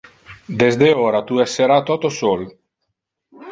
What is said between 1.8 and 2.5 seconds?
toto sol.